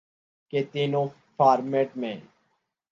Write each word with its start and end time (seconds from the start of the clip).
کہ 0.53 0.59
تینوں 0.71 1.07
فارمیٹ 1.37 1.89
میں 1.97 2.15